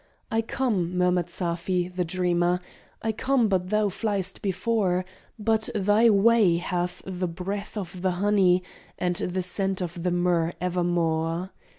"I 0.31 0.41
come," 0.41 0.97
murmured 0.97 1.27
Safi, 1.27 1.87
the 1.95 2.03
dreamer, 2.03 2.59
"I 3.03 3.11
come, 3.11 3.47
but 3.47 3.67
thou 3.69 3.89
fliest 3.89 4.41
before: 4.41 5.05
But 5.37 5.69
thy 5.75 6.09
way 6.09 6.57
hath 6.57 7.03
the 7.05 7.27
breath 7.27 7.77
of 7.77 8.01
the 8.01 8.13
honey, 8.13 8.63
And 8.97 9.17
the 9.17 9.43
scent 9.43 9.79
of 9.79 10.01
the 10.01 10.09
myrrh 10.09 10.53
evermore!" 10.59 11.51